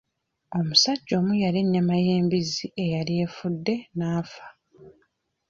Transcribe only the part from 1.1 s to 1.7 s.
omu yalya